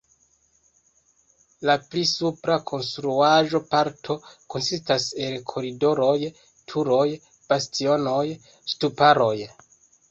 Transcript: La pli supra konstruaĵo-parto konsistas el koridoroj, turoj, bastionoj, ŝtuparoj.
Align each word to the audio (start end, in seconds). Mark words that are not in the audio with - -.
La 1.69 1.75
pli 1.91 2.05
supra 2.11 2.57
konstruaĵo-parto 2.71 4.17
konsistas 4.55 5.07
el 5.29 5.39
koridoroj, 5.53 6.19
turoj, 6.75 7.07
bastionoj, 7.55 8.25
ŝtuparoj. 8.75 9.35